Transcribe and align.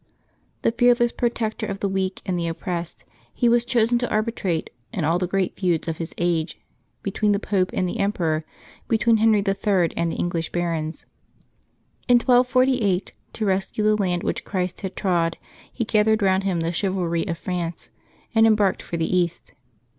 The 0.63 0.71
fearless 0.71 1.11
protector 1.11 1.67
of 1.67 1.79
th^ 1.79 1.91
weak 1.91 2.23
and 2.25 2.35
the 2.35 2.47
oppressed, 2.47 3.05
he 3.31 3.47
was 3.47 3.63
chosen 3.63 3.99
to 3.99 4.09
arbitrate 4.09 4.71
in 4.91 5.03
all 5.05 5.19
the 5.19 5.27
great 5.27 5.55
feuds 5.55 5.87
of 5.87 5.97
his 5.99 6.15
age, 6.17 6.59
between 7.03 7.33
the 7.33 7.39
Pope 7.39 7.69
and 7.71 7.87
the 7.87 7.99
Emperor, 7.99 8.43
between 8.87 9.17
Henry 9.17 9.43
III. 9.47 9.91
and 9.95 10.11
the 10.11 10.15
English 10.17 10.51
barons. 10.51 11.05
In 12.07 12.15
1248, 12.15 13.11
to 13.33 13.45
rescue 13.45 13.83
the 13.83 13.95
land 13.95 14.23
which 14.23 14.43
Christ 14.43 14.81
had 14.81 14.95
trod, 14.95 15.37
he 15.71 15.85
gath 15.85 16.07
ered 16.07 16.23
round 16.23 16.45
him 16.45 16.61
the 16.61 16.73
chivalry 16.73 17.27
of 17.27 17.37
France, 17.37 17.91
and 18.33 18.47
embarked 18.47 18.81
for 18.81 18.97
the 18.97 19.15
East. 19.15 19.53